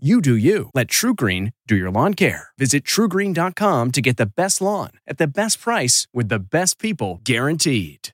[0.00, 0.70] You do you.
[0.74, 2.50] Let TruGreen do your lawn care.
[2.56, 7.20] Visit trugreen.com to get the best lawn at the best price with the best people
[7.24, 8.10] guaranteed.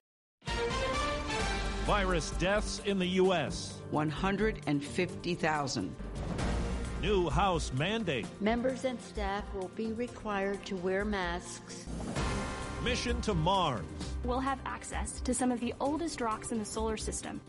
[1.85, 3.81] Virus deaths in the U.S.
[3.91, 5.95] 150,000.
[7.03, 8.25] New House mandate.
[8.41, 11.85] Members and staff will be required to wear masks.
[12.83, 13.85] Mission to Mars.
[14.23, 17.41] We'll have access to some of the oldest rocks in the solar system.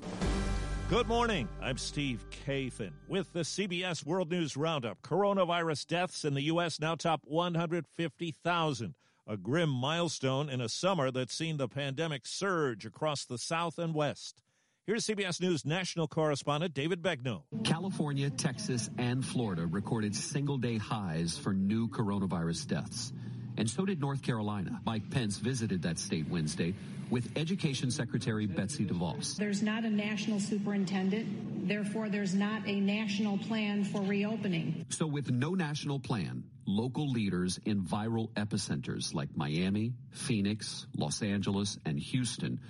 [0.89, 1.48] Good morning.
[1.61, 5.03] I'm Steve Kathan with the CBS World News Roundup.
[5.03, 6.78] Coronavirus deaths in the U.S.
[6.78, 8.95] now top 150,000,
[9.27, 13.95] a grim milestone in a summer that's seen the pandemic surge across the South and
[13.95, 14.41] West.
[14.87, 17.43] Here's CBS News national correspondent David Begnaud.
[17.65, 23.12] California, Texas, and Florida recorded single day highs for new coronavirus deaths.
[23.57, 24.81] And so did North Carolina.
[24.85, 26.75] Mike Pence visited that state Wednesday
[27.11, 29.37] with Education Secretary Betsy DeVos.
[29.37, 31.69] There's not a national superintendent.
[31.69, 34.87] Therefore, there's not a national plan for reopening.
[34.91, 41.79] So, with no national plan, local leaders in viral epicenters like Miami, Phoenix, Los Angeles,
[41.84, 42.61] and Houston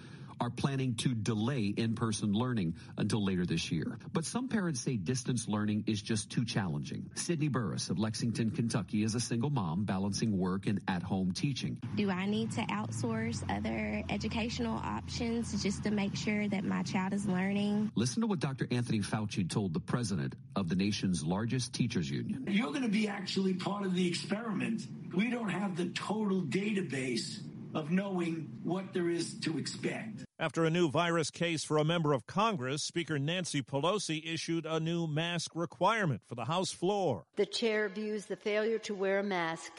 [0.41, 3.98] are planning to delay in-person learning until later this year.
[4.12, 7.11] But some parents say distance learning is just too challenging.
[7.15, 11.79] Sydney Burris of Lexington, Kentucky is a single mom balancing work and at-home teaching.
[11.97, 17.13] Do I need to outsource other educational options just to make sure that my child
[17.13, 17.91] is learning?
[17.95, 18.67] Listen to what Dr.
[18.70, 22.45] Anthony Fauci told the president of the nation's largest teachers union.
[22.48, 24.83] You're going to be actually part of the experiment.
[25.14, 27.41] We don't have the total database
[27.77, 30.25] of knowing what there is to expect.
[30.39, 34.81] After a new virus case for a member of Congress, Speaker Nancy Pelosi issued a
[34.81, 37.25] new mask requirement for the House floor.
[37.36, 39.73] The chair views the failure to wear a mask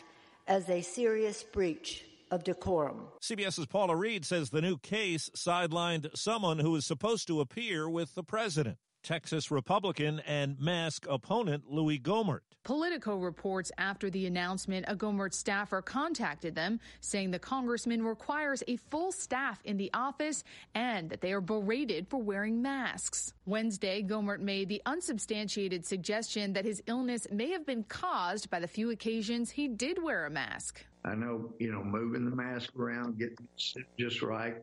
[0.48, 3.08] as a serious breach of decorum.
[3.22, 8.14] CBS's Paula Reid says the new case sidelined someone who was supposed to appear with
[8.14, 8.78] the president.
[9.04, 12.42] Texas Republican and mask opponent Louis Gohmert.
[12.64, 18.76] Politico reports after the announcement, a Gohmert staffer contacted them saying the congressman requires a
[18.76, 20.44] full staff in the office
[20.76, 23.34] and that they are berated for wearing masks.
[23.46, 28.68] Wednesday, Gohmert made the unsubstantiated suggestion that his illness may have been caused by the
[28.68, 30.86] few occasions he did wear a mask.
[31.06, 33.48] I know, you know, moving the mask around, getting
[33.98, 34.56] just right,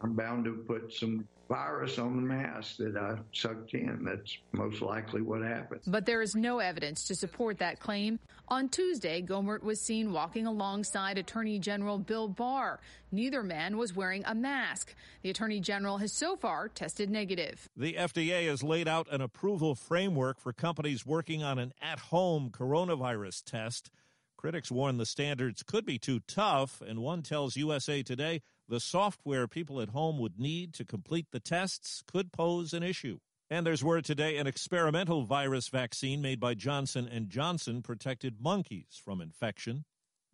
[0.00, 4.04] I'm bound to put some virus on the mask that I sucked in.
[4.04, 5.82] That's most likely what happened.
[5.86, 8.18] But there is no evidence to support that claim.
[8.48, 12.80] On Tuesday, Gohmert was seen walking alongside Attorney General Bill Barr.
[13.12, 14.94] Neither man was wearing a mask.
[15.22, 17.68] The Attorney General has so far tested negative.
[17.76, 22.50] The FDA has laid out an approval framework for companies working on an at home
[22.50, 23.90] coronavirus test.
[24.36, 29.48] Critics warn the standards could be too tough, and one tells USA Today the software
[29.48, 33.18] people at home would need to complete the tests could pose an issue.
[33.48, 39.00] And there's word today an experimental virus vaccine made by Johnson & Johnson protected monkeys
[39.02, 39.84] from infection.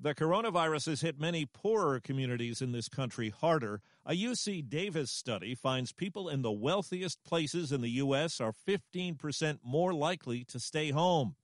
[0.00, 3.82] The coronavirus has hit many poorer communities in this country harder.
[4.04, 8.40] A UC Davis study finds people in the wealthiest places in the U.S.
[8.40, 11.36] are 15% more likely to stay home.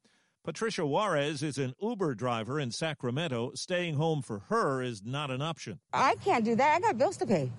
[0.45, 3.53] Patricia Juarez is an Uber driver in Sacramento.
[3.55, 5.81] Staying home for her is not an option.
[5.93, 6.77] I can't do that.
[6.77, 7.51] I got bills to pay.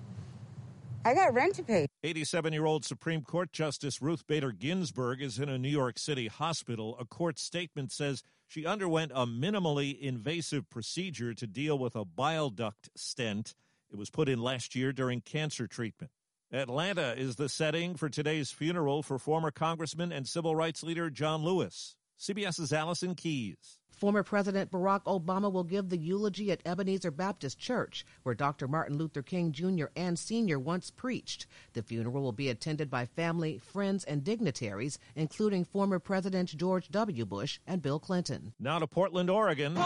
[1.04, 1.86] I got rent to pay.
[2.02, 6.26] 87 year old Supreme Court Justice Ruth Bader Ginsburg is in a New York City
[6.26, 6.96] hospital.
[6.98, 12.50] A court statement says she underwent a minimally invasive procedure to deal with a bile
[12.50, 13.54] duct stent.
[13.90, 16.12] It was put in last year during cancer treatment.
[16.52, 21.44] Atlanta is the setting for today's funeral for former Congressman and civil rights leader John
[21.44, 21.96] Lewis.
[22.20, 23.78] CBS's Allison Keyes.
[23.88, 28.68] Former President Barack Obama will give the eulogy at Ebenezer Baptist Church, where Dr.
[28.68, 29.86] Martin Luther King Jr.
[29.96, 30.58] and Sr.
[30.58, 31.46] once preached.
[31.72, 37.24] The funeral will be attended by family, friends, and dignitaries, including former President George W.
[37.24, 38.52] Bush and Bill Clinton.
[38.60, 39.78] Now to Portland, Oregon.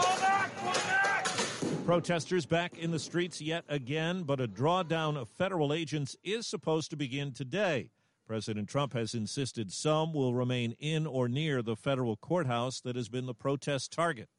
[1.85, 6.89] Protesters back in the streets yet again, but a drawdown of federal agents is supposed
[6.89, 7.91] to begin today.
[8.25, 13.07] President Trump has insisted some will remain in or near the federal courthouse that has
[13.07, 14.29] been the protest target.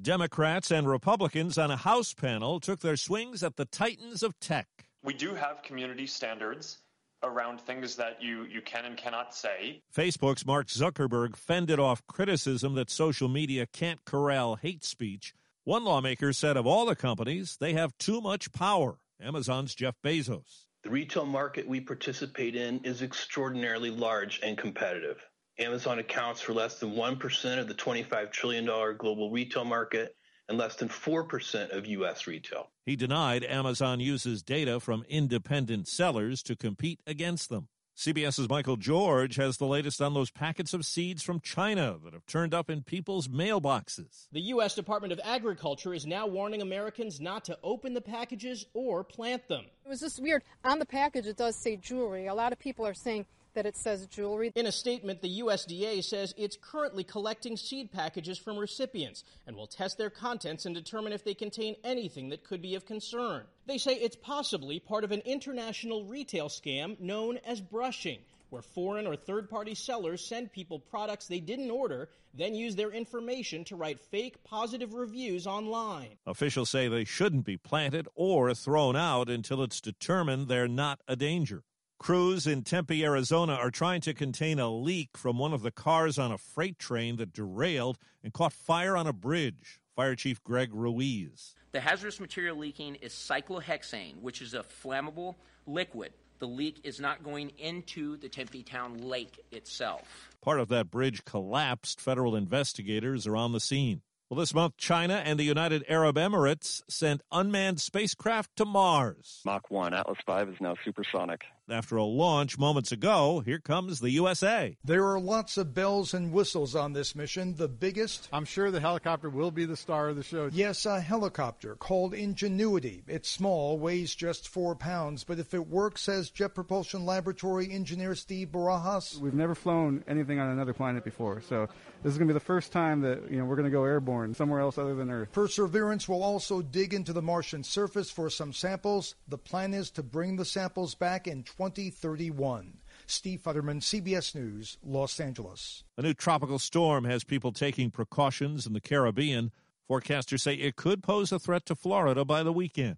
[0.00, 4.68] Democrats and Republicans on a House panel took their swings at the titans of tech.
[5.02, 6.78] We do have community standards
[7.22, 9.82] around things that you, you can and cannot say.
[9.94, 15.34] Facebook's Mark Zuckerberg fended off criticism that social media can't corral hate speech.
[15.64, 18.98] One lawmaker said of all the companies, they have too much power.
[19.20, 20.65] Amazon's Jeff Bezos.
[20.86, 25.16] The retail market we participate in is extraordinarily large and competitive.
[25.58, 28.64] Amazon accounts for less than 1% of the $25 trillion
[28.96, 30.14] global retail market
[30.48, 32.28] and less than 4% of U.S.
[32.28, 32.70] retail.
[32.84, 37.66] He denied Amazon uses data from independent sellers to compete against them.
[37.96, 42.26] CBS's Michael George has the latest on those packets of seeds from China that have
[42.26, 44.26] turned up in people's mailboxes.
[44.32, 44.74] The U.S.
[44.74, 49.64] Department of Agriculture is now warning Americans not to open the packages or plant them.
[49.86, 50.42] It was just weird.
[50.62, 52.26] On the package, it does say jewelry.
[52.26, 53.24] A lot of people are saying
[53.56, 54.52] that it says jewelry.
[54.54, 59.66] In a statement, the USDA says it's currently collecting seed packages from recipients and will
[59.66, 63.42] test their contents and determine if they contain anything that could be of concern.
[63.66, 68.20] They say it's possibly part of an international retail scam known as brushing
[68.50, 72.90] where foreign or third party sellers send people products they didn't order, then use their
[72.90, 76.10] information to write fake positive reviews online.
[76.26, 81.16] Officials say they shouldn't be planted or thrown out until it's determined they're not a
[81.16, 81.64] danger.
[81.98, 86.18] Crews in Tempe, Arizona are trying to contain a leak from one of the cars
[86.18, 89.80] on a freight train that derailed and caught fire on a bridge.
[89.96, 91.54] Fire Chief Greg Ruiz.
[91.72, 96.12] The hazardous material leaking is cyclohexane, which is a flammable liquid.
[96.38, 100.28] The leak is not going into the Tempe Town Lake itself.
[100.42, 101.98] Part of that bridge collapsed.
[101.98, 104.02] Federal investigators are on the scene.
[104.28, 109.40] Well, this month, China and the United Arab Emirates sent unmanned spacecraft to Mars.
[109.46, 111.42] Mach 1, Atlas 5 is now supersonic.
[111.68, 114.76] After a launch moments ago, here comes the USA.
[114.84, 117.56] There are lots of bells and whistles on this mission.
[117.56, 118.28] The biggest.
[118.32, 120.48] I'm sure the helicopter will be the star of the show.
[120.52, 123.02] Yes, a helicopter called Ingenuity.
[123.08, 128.14] It's small, weighs just four pounds, but if it works, says Jet Propulsion Laboratory engineer
[128.14, 129.18] Steve Barajas.
[129.18, 131.66] We've never flown anything on another planet before, so
[132.04, 133.82] this is going to be the first time that you know we're going to go
[133.82, 135.32] airborne somewhere else other than Earth.
[135.32, 139.16] Perseverance will also dig into the Martian surface for some samples.
[139.26, 142.78] The plan is to bring the samples back in 2031.
[143.06, 145.84] Steve Futterman, CBS News, Los Angeles.
[145.96, 149.52] A new tropical storm has people taking precautions in the Caribbean.
[149.88, 152.96] Forecasters say it could pose a threat to Florida by the weekend.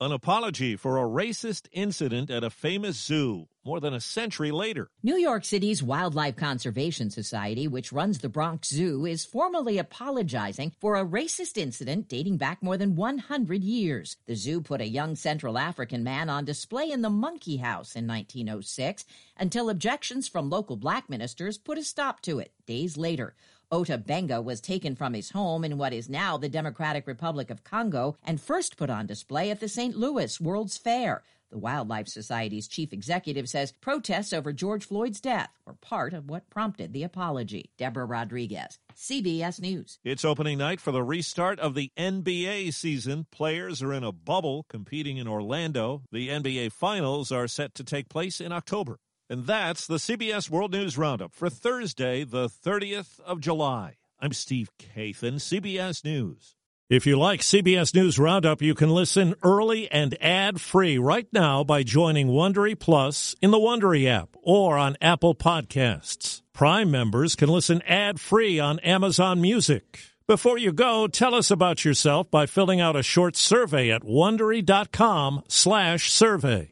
[0.00, 4.90] An apology for a racist incident at a famous zoo more than a century later.
[5.02, 10.96] New York City's Wildlife Conservation Society, which runs the Bronx Zoo, is formally apologizing for
[10.96, 14.16] a racist incident dating back more than 100 years.
[14.26, 18.06] The zoo put a young Central African man on display in the Monkey House in
[18.06, 19.04] 1906
[19.38, 23.34] until objections from local black ministers put a stop to it days later.
[23.72, 27.64] Ota Benga was taken from his home in what is now the Democratic Republic of
[27.64, 29.96] Congo and first put on display at the St.
[29.96, 31.22] Louis World's Fair.
[31.50, 36.50] The Wildlife Society's chief executive says protests over George Floyd's death were part of what
[36.50, 37.70] prompted the apology.
[37.78, 39.98] Deborah Rodriguez, CBS News.
[40.04, 43.26] It's opening night for the restart of the NBA season.
[43.30, 46.02] Players are in a bubble competing in Orlando.
[46.12, 48.98] The NBA Finals are set to take place in October.
[49.32, 53.96] And that's the CBS World News Roundup for Thursday, the 30th of July.
[54.20, 56.54] I'm Steve Kathan, CBS News.
[56.90, 61.82] If you like CBS News Roundup, you can listen early and ad-free right now by
[61.82, 66.42] joining Wondery Plus in the Wondery app or on Apple Podcasts.
[66.52, 69.98] Prime members can listen ad-free on Amazon Music.
[70.26, 76.71] Before you go, tell us about yourself by filling out a short survey at wondery.com/survey.